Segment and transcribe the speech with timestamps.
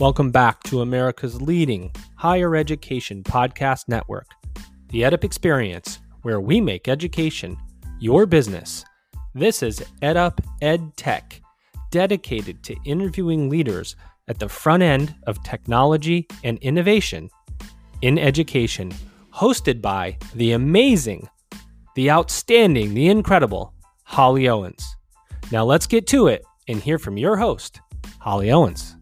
[0.00, 4.28] Welcome back to America's leading higher education podcast network,
[4.88, 7.58] the EdUp Experience, where we make education
[7.98, 8.82] your business.
[9.34, 11.42] This is EdUp Ed Tech,
[11.90, 13.94] dedicated to interviewing leaders
[14.26, 17.28] at the front end of technology and innovation
[18.00, 18.94] in education,
[19.34, 21.28] hosted by the amazing,
[21.94, 24.96] the outstanding, the incredible Holly Owens.
[25.52, 27.82] Now let's get to it and hear from your host,
[28.18, 28.96] Holly Owens.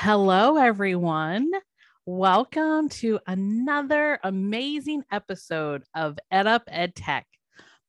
[0.00, 1.50] Hello, everyone.
[2.06, 7.26] Welcome to another amazing episode of EdUp Ed Tech.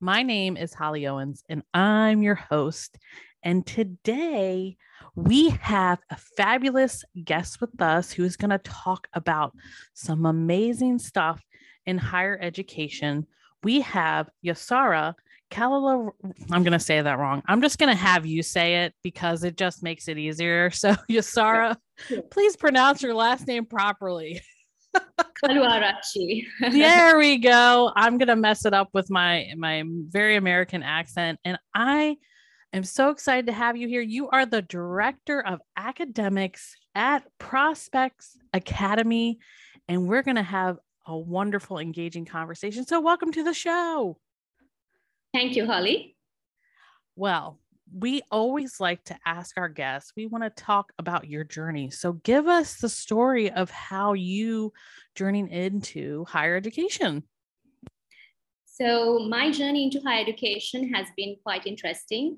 [0.01, 2.97] My name is Holly Owens, and I'm your host.
[3.43, 4.75] And today
[5.13, 9.53] we have a fabulous guest with us who's going to talk about
[9.93, 11.39] some amazing stuff
[11.85, 13.27] in higher education.
[13.61, 15.13] We have Yasara
[15.51, 16.11] Kalala,
[16.51, 17.41] I'm going to say that wrong.
[17.47, 20.69] I'm just going to have you say it because it just makes it easier.
[20.69, 21.75] So, Yasara,
[22.09, 22.19] yeah.
[22.29, 24.41] please pronounce your last name properly.
[25.43, 26.45] Kaluarachi.
[26.71, 27.91] there we go.
[27.95, 32.17] I'm going to mess it up with my my very American accent and I
[32.73, 34.01] am so excited to have you here.
[34.01, 39.39] You are the director of academics at Prospects Academy
[39.87, 40.77] and we're going to have
[41.07, 42.85] a wonderful engaging conversation.
[42.85, 44.17] So, welcome to the show.
[45.33, 46.15] Thank you, Holly.
[47.15, 47.59] Well,
[47.93, 51.89] we always like to ask our guests, we want to talk about your journey.
[51.89, 54.73] So give us the story of how you
[55.15, 57.23] journeyed into higher education.
[58.65, 62.37] So my journey into higher education has been quite interesting.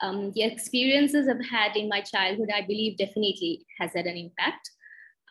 [0.00, 4.70] Um, the experiences I've had in my childhood, I believe, definitely has had an impact.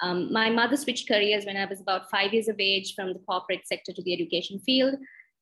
[0.02, 3.20] Um, my mother switched careers when I was about five years of age from the
[3.20, 4.96] corporate sector to the education field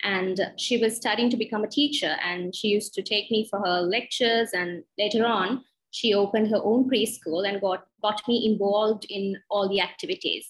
[0.03, 3.59] and she was studying to become a teacher and she used to take me for
[3.59, 9.05] her lectures and later on she opened her own preschool and got, got me involved
[9.09, 10.47] in all the activities.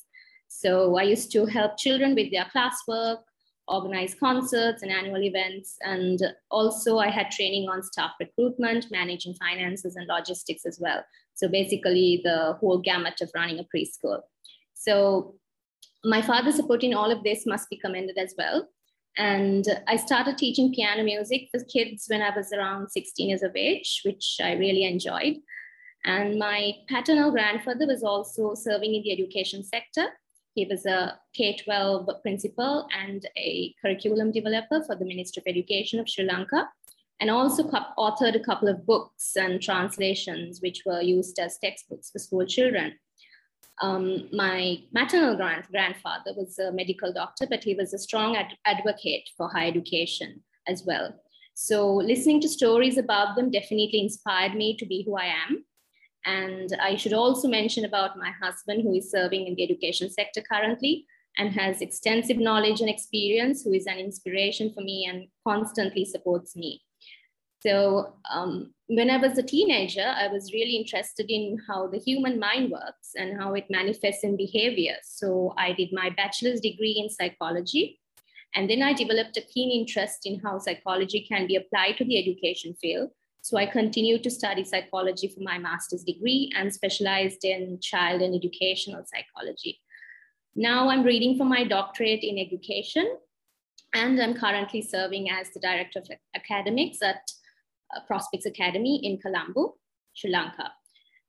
[0.48, 3.20] So i used to help children with their classwork
[3.68, 9.96] organize concerts and annual events and also i had training on staff recruitment managing finances
[9.96, 11.04] and logistics as well.
[11.34, 14.20] So basically the whole gamut of running a preschool.
[14.74, 15.36] So
[16.04, 18.68] my father supporting all of this must be commended as well
[19.18, 23.56] and I started teaching piano music for kids when I was around 16 years of
[23.56, 25.38] age, which I really enjoyed.
[26.06, 30.08] And my paternal grandfather was also serving in the education sector.
[30.56, 36.00] He was a K 12 principal and a curriculum developer for the Ministry of Education
[36.00, 36.68] of Sri Lanka,
[37.20, 37.64] and also
[37.98, 42.94] authored a couple of books and translations, which were used as textbooks for school children.
[43.82, 48.58] Um, my maternal grand- grandfather was a medical doctor, but he was a strong ad-
[48.66, 51.14] advocate for higher education as well.
[51.54, 55.66] So, listening to stories about them definitely inspired me to be who I am.
[56.26, 60.42] And I should also mention about my husband, who is serving in the education sector
[60.42, 61.06] currently
[61.38, 66.56] and has extensive knowledge and experience, who is an inspiration for me and constantly supports
[66.56, 66.82] me.
[67.66, 72.40] So um, when I was a teenager, I was really interested in how the human
[72.40, 74.96] mind works and how it manifests in behavior.
[75.04, 78.00] So I did my bachelor's degree in psychology.
[78.56, 82.18] And then I developed a keen interest in how psychology can be applied to the
[82.18, 83.12] education field.
[83.44, 88.36] So I continued to study psychology for my master's degree and specialized in child and
[88.36, 89.80] educational psychology.
[90.56, 93.18] Now I'm reading for my doctorate in education,
[93.94, 97.22] and I'm currently serving as the director of academics at
[98.08, 99.76] Prospects Academy in Colombo,
[100.14, 100.72] Sri Lanka.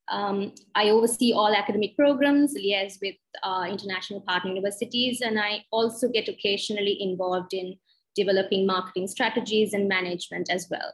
[0.08, 6.08] Um, I oversee all academic programs, liaise with uh, international partner universities, and I also
[6.08, 7.76] get occasionally involved in
[8.14, 10.92] developing marketing strategies and management as well.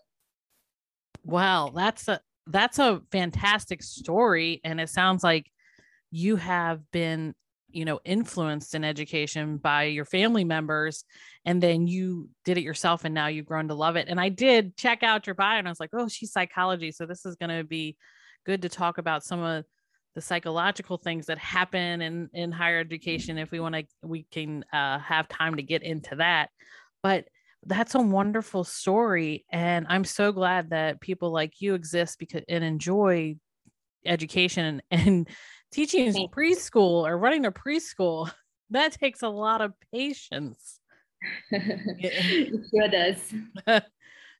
[1.24, 5.50] Wow, that's a that's a fantastic story, and it sounds like
[6.10, 7.34] you have been
[7.70, 11.04] you know influenced in education by your family members
[11.44, 14.08] and then you did it yourself and now you've grown to love it.
[14.08, 17.06] And i did check out your bio and i was like oh she's psychology so
[17.06, 17.96] this is going to be
[18.46, 19.64] good to talk about some of
[20.14, 24.64] the psychological things that happen in in higher education if we want to we can
[24.72, 26.50] uh, have time to get into that.
[27.02, 27.26] But
[27.66, 32.62] that's a wonderful story and i'm so glad that people like you exist because and
[32.62, 33.34] enjoy
[34.06, 35.28] education and
[35.72, 38.30] teaching preschool or running a preschool
[38.70, 40.80] that takes a lot of patience.
[41.50, 43.34] It sure does.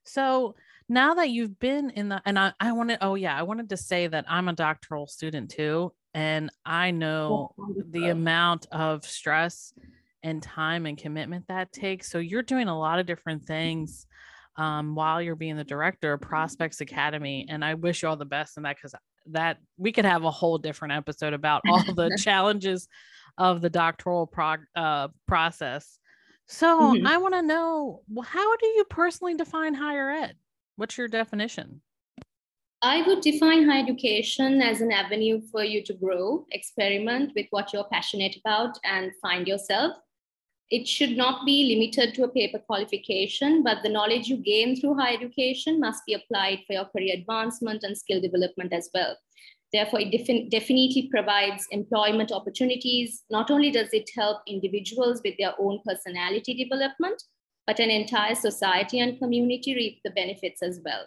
[0.05, 0.55] So
[0.87, 3.77] now that you've been in the and i, I wanted oh yeah i wanted to
[3.77, 7.53] say that i'm a doctoral student too and i know
[7.91, 9.71] the amount of stress
[10.23, 12.11] and time and commitment that takes.
[12.11, 14.05] So you're doing a lot of different things
[14.57, 17.45] um, while you're being the director of Prospects Academy.
[17.49, 18.95] And I wish you all the best in that because
[19.31, 22.87] that we could have a whole different episode about all the challenges
[23.37, 25.99] of the doctoral prog- uh, process.
[26.47, 27.07] So mm-hmm.
[27.07, 30.35] I want to know how do you personally define higher ed?
[30.75, 31.81] What's your definition?
[32.81, 37.73] I would define higher education as an avenue for you to grow, experiment with what
[37.73, 39.93] you're passionate about, and find yourself.
[40.71, 44.95] It should not be limited to a paper qualification, but the knowledge you gain through
[44.95, 49.17] higher education must be applied for your career advancement and skill development as well.
[49.73, 53.23] Therefore, it defi- definitely provides employment opportunities.
[53.29, 57.23] Not only does it help individuals with their own personality development,
[57.65, 61.05] but an entire society and community reap the benefits as well.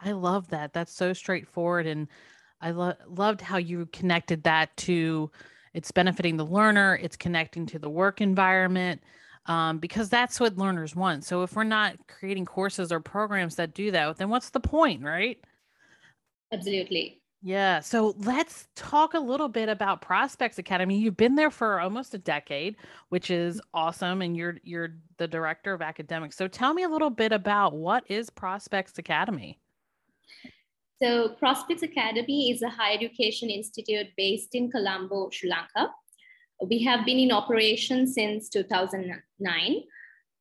[0.00, 0.72] I love that.
[0.72, 1.86] That's so straightforward.
[1.86, 2.08] And
[2.60, 5.30] I lo- loved how you connected that to
[5.74, 9.02] it's benefiting the learner, it's connecting to the work environment,
[9.46, 11.24] um, because that's what learners want.
[11.24, 15.02] So if we're not creating courses or programs that do that, then what's the point,
[15.02, 15.38] right?
[16.52, 17.20] Absolutely.
[17.42, 17.80] Yeah.
[17.80, 20.98] So let's talk a little bit about Prospects Academy.
[20.98, 22.76] You've been there for almost a decade,
[23.10, 24.22] which is awesome.
[24.22, 26.36] And you're you're the director of academics.
[26.36, 29.58] So tell me a little bit about what is Prospects Academy?
[31.04, 35.92] So Prospects Academy is a higher education institute based in Colombo, Sri Lanka.
[36.66, 39.82] We have been in operation since 2009.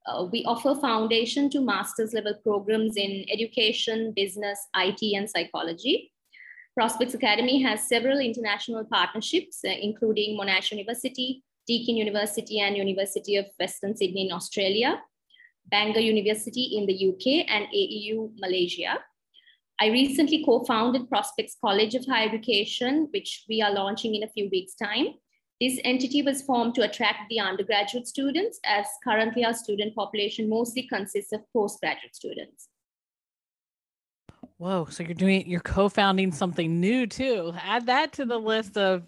[0.08, 6.14] Uh, we offer foundation to master's level programs in education, business, IT, and psychology.
[6.76, 13.48] Prospects Academy has several international partnerships, uh, including Monash University, Deakin University, and University of
[13.60, 15.02] Western Sydney in Australia,
[15.70, 19.00] Bangor University in the UK, and AEU Malaysia.
[19.82, 24.50] I recently co-founded Prospects College of Higher Education, which we are launching in a few
[24.50, 25.08] weeks' time.
[25.60, 30.84] This entity was formed to attract the undergraduate students, as currently our student population mostly
[30.84, 32.68] consists of postgraduate students.
[34.58, 34.86] Whoa.
[34.90, 37.54] So you're doing, you're co founding something new too.
[37.62, 39.04] Add that to the list of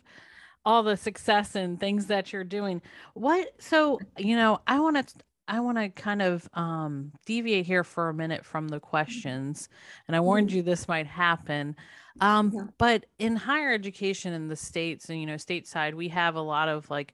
[0.65, 2.81] all the success and things that you're doing.
[3.13, 5.15] What, so, you know, I want to,
[5.47, 9.69] I want to kind of um, deviate here for a minute from the questions.
[10.07, 10.57] And I warned mm-hmm.
[10.57, 11.75] you this might happen.
[12.19, 12.63] Um, yeah.
[12.77, 16.69] But in higher education in the States and, you know, stateside, we have a lot
[16.69, 17.13] of like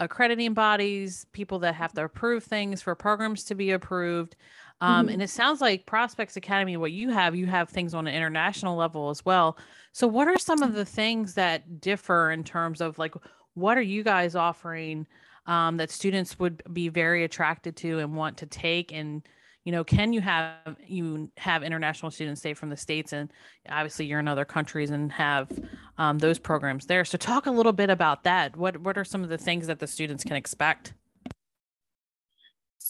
[0.00, 4.36] accrediting bodies, people that have to approve things for programs to be approved.
[4.80, 5.14] Um, mm-hmm.
[5.14, 8.76] And it sounds like Prospects Academy, what you have, you have things on an international
[8.76, 9.56] level as well.
[9.92, 13.14] So, what are some of the things that differ in terms of like,
[13.54, 15.06] what are you guys offering
[15.46, 18.92] um, that students would be very attracted to and want to take?
[18.92, 19.22] And,
[19.64, 23.30] you know, can you have you have international students stay from the states and
[23.68, 25.50] obviously you're in other countries and have
[25.98, 27.04] um, those programs there.
[27.04, 28.56] So, talk a little bit about that.
[28.56, 30.94] What what are some of the things that the students can expect?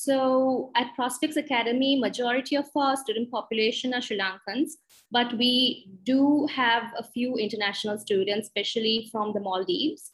[0.03, 4.73] So at Prospects Academy, majority of our student population are Sri Lankans,
[5.13, 10.11] but we do have a few international students, especially from the Maldives.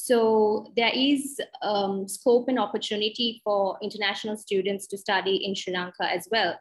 [0.00, 6.04] So there is um, scope and opportunity for international students to study in Sri Lanka
[6.08, 6.56] as well.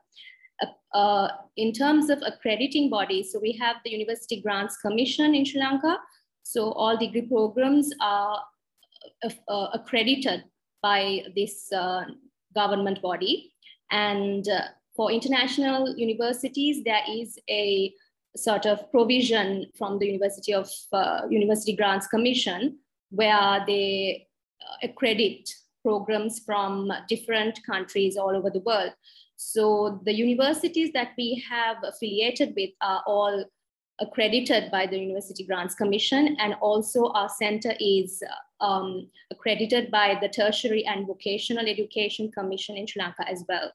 [0.59, 5.45] Uh, uh, in terms of accrediting bodies, so we have the University Grants Commission in
[5.45, 5.99] Sri Lanka.
[6.41, 8.41] So all degree programs are
[9.23, 10.43] uh, uh accredited
[10.81, 12.05] by this uh,
[12.55, 13.53] government body.
[13.91, 14.61] And uh,
[14.95, 17.93] for international universities, there is a
[18.35, 20.67] sort of provision from the University of
[21.29, 24.27] University Grants Commission where they
[24.61, 25.49] uh, accredit
[25.83, 28.93] programs from different countries all over the world.
[29.37, 33.45] So the universities that we have affiliated with are all
[33.99, 38.21] accredited by the University Grants Commission, and also our center is
[38.61, 43.71] um, accredited by the Tertiary and Vocational Education Commission in Sri Lanka as well.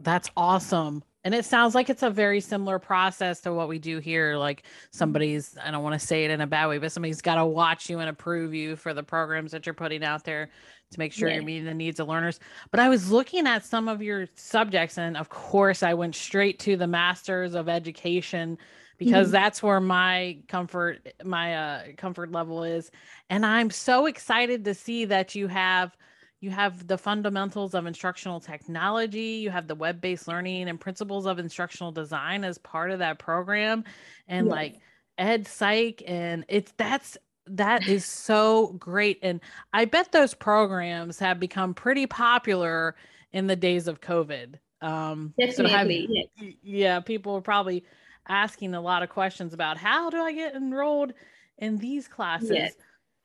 [0.00, 1.02] That's awesome.
[1.28, 4.38] And it sounds like it's a very similar process to what we do here.
[4.38, 7.34] Like somebody's, I don't want to say it in a bad way, but somebody's got
[7.34, 10.48] to watch you and approve you for the programs that you're putting out there
[10.90, 11.34] to make sure yeah.
[11.34, 12.40] you're meeting the needs of learners.
[12.70, 16.60] But I was looking at some of your subjects, and of course, I went straight
[16.60, 18.56] to the Masters of Education
[18.96, 19.32] because mm-hmm.
[19.32, 22.90] that's where my comfort my uh, comfort level is
[23.30, 25.96] and i'm so excited to see that you have
[26.40, 31.38] you have the fundamentals of instructional technology you have the web-based learning and principles of
[31.38, 33.84] instructional design as part of that program
[34.26, 34.52] and yes.
[34.52, 34.80] like
[35.18, 37.16] ed psych and it's that's
[37.46, 39.40] that is so great and
[39.72, 42.94] i bet those programs have become pretty popular
[43.32, 46.06] in the days of covid um Definitely,
[46.38, 47.84] so have, yeah people are probably
[48.28, 51.12] asking a lot of questions about how do I get enrolled
[51.58, 52.50] in these classes.
[52.50, 52.72] Yes.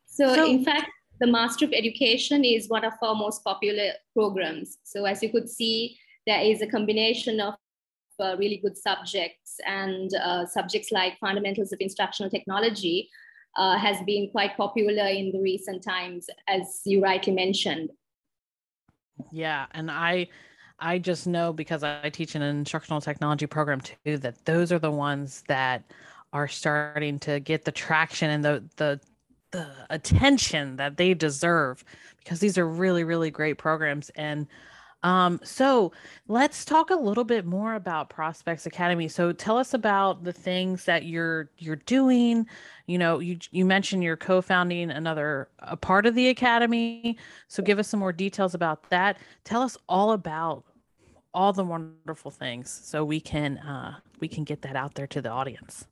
[0.06, 0.90] So, so, in fact,
[1.20, 4.78] the Master of Education is one of our most popular programs.
[4.84, 7.56] So as you could see, there is a combination of
[8.20, 13.10] uh, really good subjects and uh, subjects like fundamentals of instructional technology
[13.58, 17.90] uh, has been quite popular in the recent times, as you rightly mentioned.
[19.32, 20.28] Yeah, and I
[20.80, 24.92] I just know because I teach an instructional technology program too that those are the
[24.92, 25.84] ones that
[26.34, 29.00] are starting to get the traction and the the
[29.54, 31.86] the attention that they deserve
[32.20, 34.48] because these are really really great programs and
[35.04, 35.92] um, so
[36.28, 39.10] let's talk a little bit more about Prospects Academy.
[39.10, 42.48] So tell us about the things that you're you're doing.
[42.88, 47.18] You know, you you mentioned you're co-founding another a part of the academy.
[47.50, 49.18] So give us some more details about that.
[49.44, 50.64] Tell us all about
[51.34, 55.22] all the wonderful things so we can uh, we can get that out there to
[55.22, 55.86] the audience.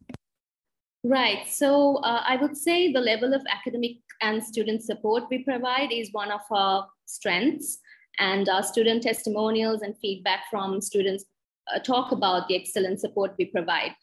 [1.04, 1.48] Right.
[1.48, 6.10] So uh, I would say the level of academic and student support we provide is
[6.12, 7.80] one of our strengths
[8.20, 11.26] and our student testimonials and feedback from students
[11.74, 13.96] uh, talk about the excellent support we provide.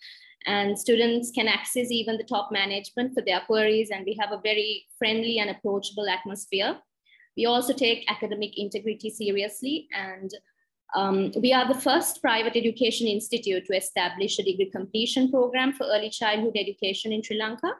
[0.46, 4.40] And students can access even the top management for their queries, and we have a
[4.42, 6.78] very friendly and approachable atmosphere.
[7.36, 10.30] We also take academic integrity seriously, and
[10.94, 15.84] um, we are the first private education institute to establish a degree completion program for
[15.84, 17.72] early childhood education in Sri Lanka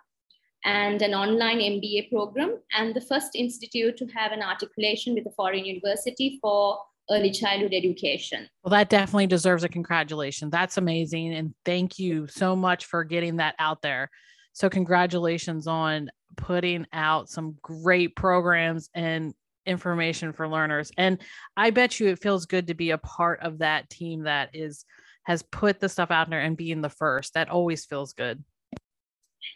[0.65, 5.31] and an online MBA program, and the first institute to have an articulation with a
[5.31, 6.79] foreign university for
[7.11, 8.49] early childhood education.
[8.62, 10.50] Well, that definitely deserves a congratulations.
[10.50, 11.35] That's amazing.
[11.35, 14.11] And thank you so much for getting that out there.
[14.53, 19.33] So, congratulations on putting out some great programs and
[19.67, 20.91] information for learners.
[20.97, 21.19] And
[21.57, 24.85] I bet you it feels good to be a part of that team that is
[25.25, 27.35] has put the stuff out there and being the first.
[27.35, 28.43] That always feels good.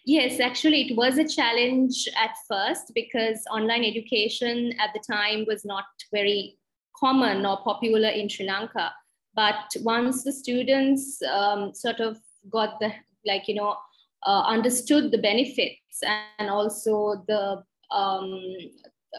[0.04, 5.64] Yes, actually, it was a challenge at first because online education at the time was
[5.64, 6.58] not very
[6.96, 8.92] common or popular in Sri Lanka.
[9.34, 12.18] But once the students um, sort of
[12.50, 12.92] got the,
[13.24, 13.76] like, you know,
[14.26, 16.00] uh, understood the benefits
[16.38, 18.44] and also the, um,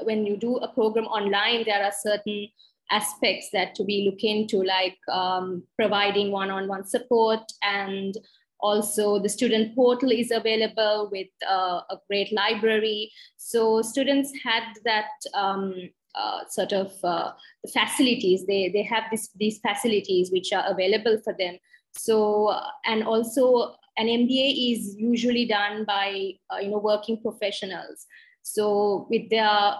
[0.04, 2.48] when you do a program online, there are certain
[2.92, 8.18] aspects that to be looked into, like um, providing one on one support and
[8.64, 13.12] also, the student portal is available with uh, a great library.
[13.36, 15.76] So students had that um,
[16.16, 17.34] uh, sort of uh,
[17.74, 18.46] facilities.
[18.48, 21.58] They, they have this, these facilities which are available for them.
[21.92, 28.08] So, and also an MBA is usually done by, uh, you know, working professionals.
[28.44, 29.74] So with their,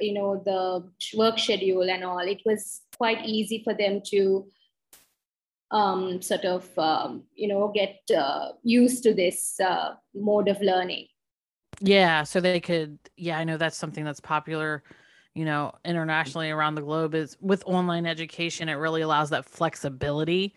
[0.00, 4.46] you know, the work schedule and all, it was quite easy for them to
[5.70, 11.06] um, sort of um, you know get uh, used to this uh, mode of learning.
[11.80, 14.82] Yeah so they could yeah i know that's something that's popular
[15.34, 20.56] you know internationally around the globe is with online education it really allows that flexibility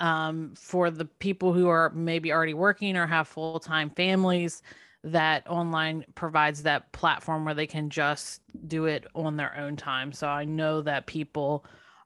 [0.00, 4.60] um, for the people who are maybe already working or have full-time families
[5.02, 10.12] that online provides that platform where they can just do it on their own time
[10.12, 11.64] so i know that people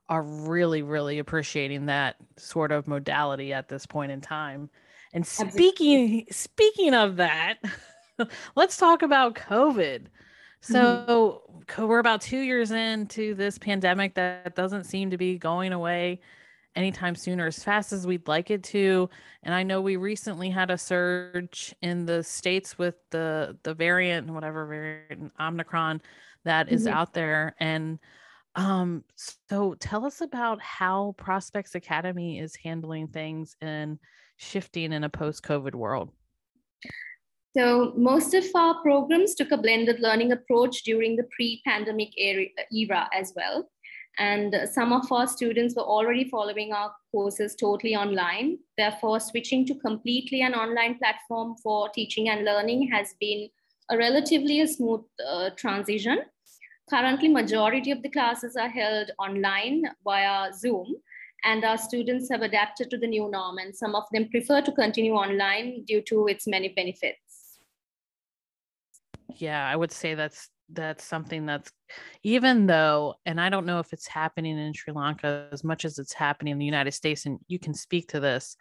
[0.08, 4.68] are really, really appreciating that sort of modality at this point in time.
[5.12, 7.58] And speaking speaking of that,
[8.56, 10.06] let's talk about COVID.
[10.60, 11.86] So mm-hmm.
[11.86, 16.20] we're about two years into this pandemic that doesn't seem to be going away
[16.76, 19.08] anytime sooner as fast as we'd like it to.
[19.42, 24.28] And I know we recently had a surge in the states with the the variant,
[24.28, 26.02] whatever variant Omicron
[26.44, 26.96] that is mm-hmm.
[26.96, 27.54] out there.
[27.58, 27.98] And
[28.56, 33.98] um, so tell us about how Prospects Academy is handling things and
[34.36, 36.10] shifting in a post-COVID world.
[37.56, 43.32] So most of our programs took a blended learning approach during the pre-pandemic era as
[43.36, 43.68] well.
[44.18, 48.58] And some of our students were already following our courses totally online.
[48.78, 53.48] Therefore, switching to completely an online platform for teaching and learning has been
[53.90, 56.20] a relatively a smooth uh, transition.
[56.88, 60.94] Currently, majority of the classes are held online via Zoom,
[61.44, 64.72] and our students have adapted to the new norm, and some of them prefer to
[64.72, 67.58] continue online due to its many benefits.
[69.36, 71.70] Yeah, I would say that's that's something that's
[72.22, 75.98] even though and i don't know if it's happening in sri lanka as much as
[75.98, 78.56] it's happening in the united states and you can speak to this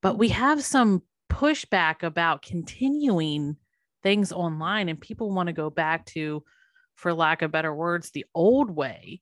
[0.00, 3.56] but we have some pushback about continuing
[4.02, 6.42] things online and people want to go back to
[6.94, 9.20] for lack of better words the old way.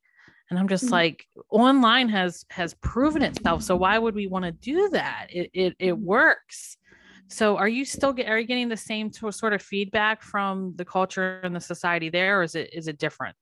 [0.51, 0.95] And i'm just mm-hmm.
[0.95, 5.29] like online has has proven itself so why would we want to do that?
[5.31, 6.77] It it, it works
[7.31, 10.85] so are you still get, are you getting the same sort of feedback from the
[10.85, 13.37] culture and the society there or is it is it different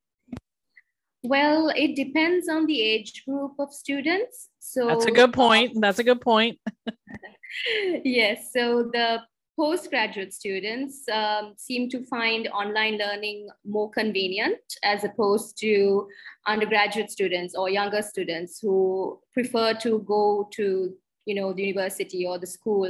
[1.22, 4.48] Well, it depends on the age group of students.
[4.60, 5.72] So that's a good point.
[5.80, 6.60] That's a good point.
[8.04, 8.50] yes.
[8.52, 9.22] So the
[9.58, 16.06] postgraduate students um, seem to find online learning more convenient as opposed to
[16.46, 20.94] undergraduate students or younger students who prefer to go to
[21.26, 22.88] you know the university or the school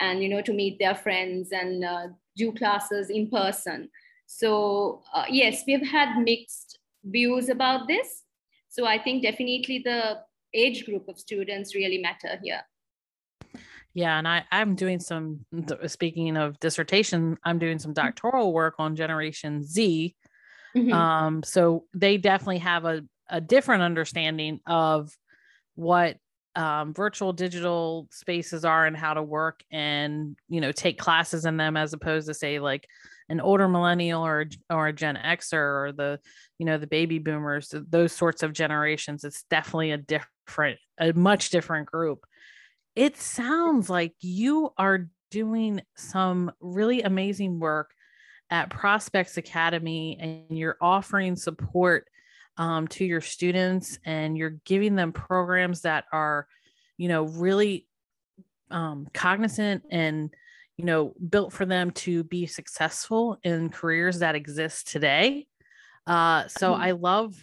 [0.00, 2.06] and you know to meet their friends and uh,
[2.36, 3.88] do classes in person
[4.26, 8.22] so uh, yes we've had mixed views about this.
[8.68, 10.20] So I think definitely the
[10.54, 12.62] age group of students really matter here.
[13.94, 15.44] Yeah, and I, I'm doing some,
[15.86, 18.06] speaking of dissertation, I'm doing some mm-hmm.
[18.06, 20.14] doctoral work on Generation Z.
[20.74, 20.92] Mm-hmm.
[20.92, 25.14] Um, so they definitely have a, a different understanding of
[25.74, 26.16] what
[26.54, 31.56] um, virtual digital spaces are and how to work and, you know, take classes in
[31.56, 32.86] them as opposed to say like
[33.28, 36.20] an older millennial or or a Gen Xer or the
[36.58, 39.24] you know the baby boomers, those sorts of generations.
[39.24, 42.26] It's definitely a different, a much different group.
[42.94, 47.90] It sounds like you are doing some really amazing work
[48.50, 52.06] at Prospects Academy, and you're offering support
[52.56, 56.46] um, to your students, and you're giving them programs that are,
[56.96, 57.86] you know, really
[58.70, 60.30] um, cognizant and
[60.78, 65.46] you know built for them to be successful in careers that exist today.
[66.06, 66.82] Uh so mm-hmm.
[66.82, 67.36] i love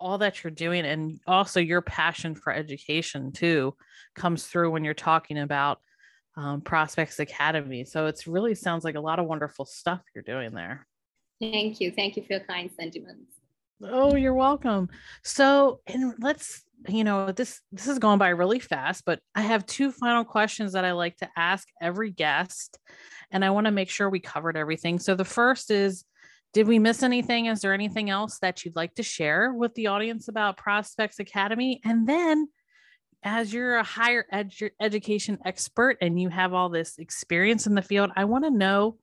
[0.00, 3.74] all that you're doing and also your passion for education too
[4.14, 5.80] comes through when you're talking about
[6.36, 7.84] um, prospects academy.
[7.84, 10.86] So it's really sounds like a lot of wonderful stuff you're doing there.
[11.40, 11.90] Thank you.
[11.90, 13.37] Thank you for your kind sentiments
[13.82, 14.88] oh you're welcome.
[15.22, 19.66] So and let's you know this this is going by really fast but i have
[19.66, 22.78] two final questions that i like to ask every guest
[23.32, 24.98] and i want to make sure we covered everything.
[24.98, 26.04] So the first is
[26.54, 27.46] did we miss anything?
[27.46, 31.78] Is there anything else that you'd like to share with the audience about prospects academy?
[31.84, 32.48] And then
[33.22, 37.82] as you're a higher edu- education expert and you have all this experience in the
[37.82, 38.96] field i want to know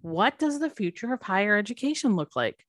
[0.00, 2.64] what does the future of higher education look like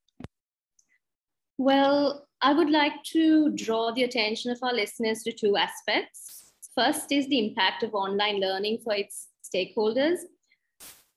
[1.57, 6.51] well I would like to draw the attention of our listeners to two aspects.
[6.75, 10.17] First is the impact of online learning for its stakeholders.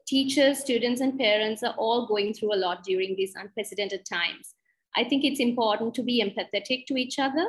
[0.07, 4.55] Teachers, students, and parents are all going through a lot during these unprecedented times.
[4.97, 7.47] I think it's important to be empathetic to each other.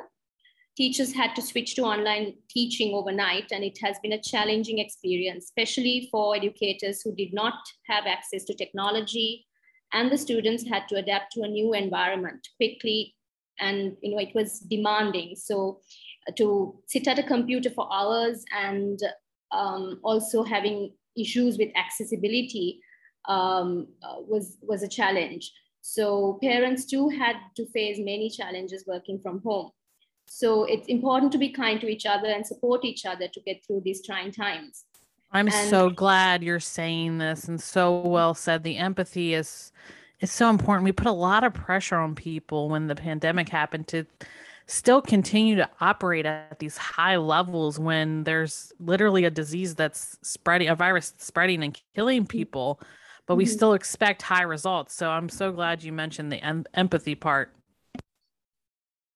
[0.76, 5.46] Teachers had to switch to online teaching overnight, and it has been a challenging experience,
[5.46, 7.56] especially for educators who did not
[7.88, 9.47] have access to technology,
[9.94, 13.16] and the students had to adapt to a new environment quickly.
[13.60, 15.36] And you know it was demanding.
[15.36, 15.80] So
[16.28, 19.00] uh, to sit at a computer for hours and
[19.52, 22.80] um, also having issues with accessibility
[23.28, 25.52] um, uh, was was a challenge.
[25.82, 29.72] So parents too had to face many challenges working from home.
[30.28, 33.66] So it's important to be kind to each other and support each other to get
[33.66, 34.84] through these trying times
[35.32, 39.72] i'm and- so glad you're saying this and so well said the empathy is
[40.20, 40.84] is so important.
[40.84, 44.06] We put a lot of pressure on people when the pandemic happened to
[44.66, 50.68] still continue to operate at these high levels when there's literally a disease that's spreading,
[50.68, 52.28] a virus spreading and killing mm-hmm.
[52.28, 52.82] people,
[53.28, 53.54] but we mm-hmm.
[53.54, 54.94] still expect high results.
[54.94, 57.54] So I'm so glad you mentioned the em- empathy part.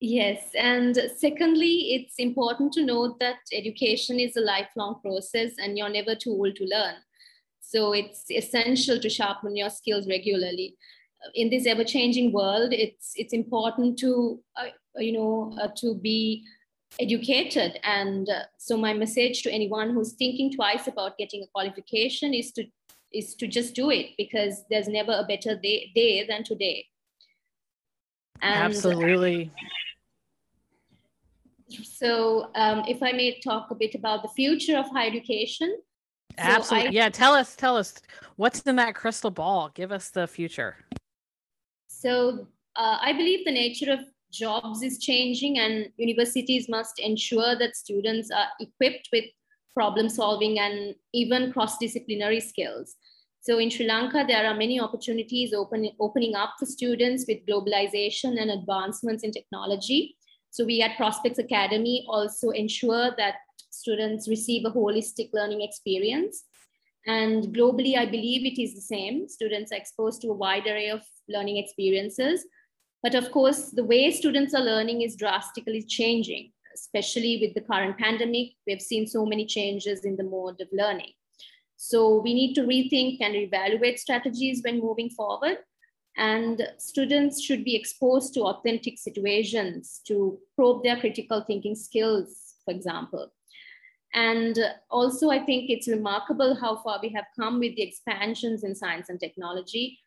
[0.03, 0.49] Yes.
[0.57, 6.15] And secondly, it's important to note that education is a lifelong process and you're never
[6.15, 6.95] too old to learn.
[7.59, 10.75] So it's essential to sharpen your skills regularly.
[11.35, 16.43] In this ever-changing world, it's it's important to uh, you know uh, to be
[16.99, 17.79] educated.
[17.83, 22.51] And uh, so my message to anyone who's thinking twice about getting a qualification is
[22.53, 22.65] to
[23.13, 26.87] is to just do it because there's never a better day, day than today.
[28.41, 29.51] And Absolutely.
[31.83, 35.77] So, um, if I may talk a bit about the future of higher education,
[36.37, 36.89] Absolutely.
[36.89, 37.09] I, yeah.
[37.09, 37.95] Tell us, tell us
[38.35, 39.69] what's in that crystal ball.
[39.73, 40.77] Give us the future.
[41.87, 43.99] So uh, I believe the nature of
[44.31, 49.25] jobs is changing, and universities must ensure that students are equipped with
[49.73, 52.95] problem solving and even cross disciplinary skills.
[53.41, 58.39] So in Sri Lanka, there are many opportunities open, opening up for students with globalization
[58.39, 60.15] and advancements in technology.
[60.51, 63.35] So we at Prospects Academy also ensure that
[63.69, 66.43] students receive a holistic learning experience.
[67.07, 69.29] And globally, I believe it is the same.
[69.29, 72.45] Students are exposed to a wide array of learning experiences.
[73.01, 77.97] But of course, the way students are learning is drastically changing, especially with the current
[77.97, 78.49] pandemic.
[78.67, 81.13] We've seen so many changes in the mode of learning.
[81.77, 85.57] So we need to rethink and evaluate strategies when moving forward.
[86.17, 92.73] And students should be exposed to authentic situations to probe their critical thinking skills, for
[92.73, 93.31] example.
[94.13, 98.75] And also, I think it's remarkable how far we have come with the expansions in
[98.75, 99.99] science and technology.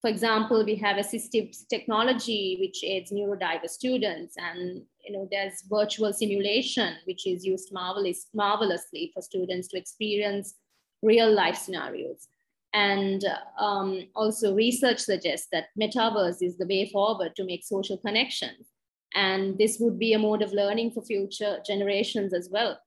[0.00, 6.12] For example, we have assistive technology, which aids neurodiverse students, and you know, there's virtual
[6.12, 10.54] simulation, which is used marvelous, marvelously for students to experience
[11.02, 12.28] real life scenarios.
[12.72, 13.24] And
[13.58, 18.66] um, also, research suggests that metaverse is the way forward to make social connections.
[19.14, 22.78] And this would be a mode of learning for future generations as well.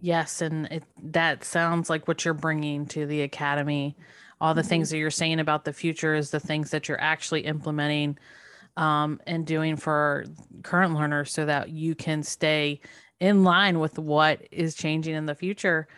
[0.00, 3.96] Yes, and it, that sounds like what you're bringing to the academy.
[4.40, 4.68] All the mm-hmm.
[4.68, 8.16] things that you're saying about the future is the things that you're actually implementing
[8.76, 10.24] um, and doing for
[10.62, 12.80] current learners so that you can stay
[13.18, 15.88] in line with what is changing in the future.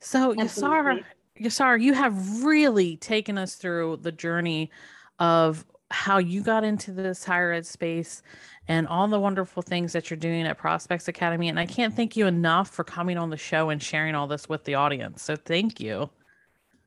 [0.00, 1.02] So, Yasar,
[1.40, 4.70] Yasar, you have really taken us through the journey
[5.18, 8.22] of how you got into this higher ed space
[8.68, 11.48] and all the wonderful things that you're doing at Prospects Academy.
[11.48, 14.48] And I can't thank you enough for coming on the show and sharing all this
[14.48, 15.22] with the audience.
[15.22, 16.10] So thank you.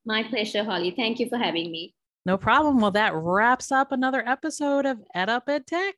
[0.05, 0.91] My pleasure, Holly.
[0.91, 1.95] Thank you for having me.
[2.25, 2.79] No problem.
[2.79, 5.95] Well, that wraps up another episode of Ed Up Ed Tech.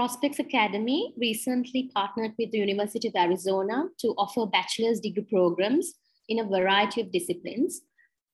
[0.00, 5.92] Prospects Academy recently partnered with the University of Arizona to offer bachelor's degree programs
[6.26, 7.82] in a variety of disciplines.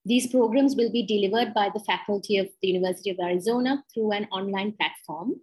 [0.05, 4.29] These programs will be delivered by the faculty of the University of Arizona through an
[4.31, 5.41] online platform.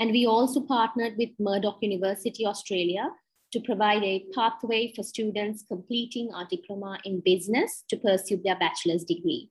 [0.00, 3.10] And we also partnered with Murdoch University Australia
[3.52, 9.04] to provide a pathway for students completing our diploma in business to pursue their bachelor's
[9.04, 9.50] degree.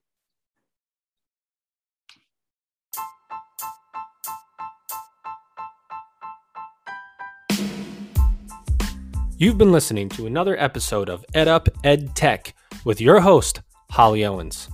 [9.39, 14.25] You've been listening to another episode of Ed Up Ed Tech with your host, Holly
[14.25, 14.67] Owens.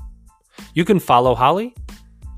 [0.74, 1.76] You can follow Holly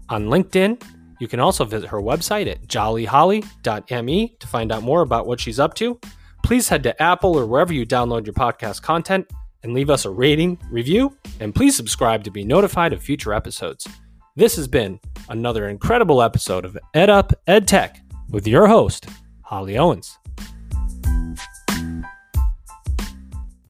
[0.09, 0.81] on LinkedIn.
[1.19, 5.59] You can also visit her website at jollyholly.me to find out more about what she's
[5.59, 5.99] up to.
[6.43, 9.29] Please head to Apple or wherever you download your podcast content
[9.61, 13.87] and leave us a rating, review, and please subscribe to be notified of future episodes.
[14.35, 19.05] This has been another incredible episode of Ed Up Ed Tech with your host,
[19.43, 20.17] Holly Owens.